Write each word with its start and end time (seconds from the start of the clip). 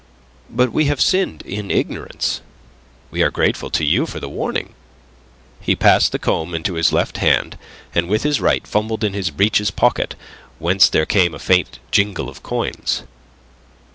"But 0.49 0.71
we 0.73 0.85
have 0.85 0.99
sinned 0.99 1.43
in 1.43 1.69
ignorance. 1.69 2.41
We 3.11 3.21
are 3.21 3.29
grateful 3.29 3.69
to 3.69 3.85
you 3.85 4.07
for 4.07 4.19
the 4.19 4.27
warning." 4.27 4.73
He 5.59 5.75
passed 5.75 6.11
the 6.11 6.17
comb 6.17 6.55
into 6.55 6.73
his 6.73 6.91
left 6.91 7.17
hand, 7.17 7.55
and 7.93 8.09
with 8.09 8.23
his 8.23 8.41
right 8.41 8.65
fumbled 8.65 9.03
in 9.03 9.13
his 9.13 9.29
breeches' 9.29 9.69
pocket, 9.69 10.15
whence 10.57 10.89
there 10.89 11.05
came 11.05 11.35
a 11.35 11.37
faint 11.37 11.77
jingle 11.91 12.29
of 12.29 12.41
coins. 12.41 13.03